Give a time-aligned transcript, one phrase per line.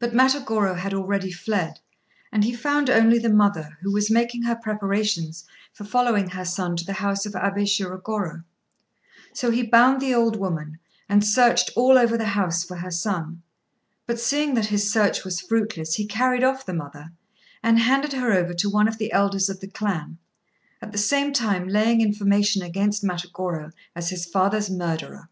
[0.00, 1.78] But Matagorô had already fled,
[2.32, 6.74] and he found only the mother, who was making her preparations for following her son
[6.74, 8.42] to the house of Abé Shirogorô:
[9.32, 13.44] so he bound the old woman, and searched all over the house for her son;
[14.08, 17.12] but, seeing that his search was fruitless, he carried off the mother,
[17.62, 20.18] and handed her over to one of the elders of the clan,
[20.82, 25.28] at the same time laying information against Matagorô as his father's murderer.